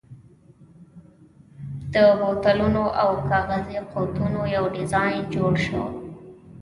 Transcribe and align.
د 1.93 1.95
بوتلونو 2.19 2.83
او 3.03 3.09
کاغذي 3.29 3.77
قوتیو 3.91 4.41
یو 4.55 4.63
ډېران 4.75 5.11
جوړ 5.33 5.53
شوی. 5.65 5.85